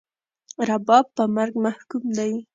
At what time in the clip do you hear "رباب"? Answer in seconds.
0.67-1.05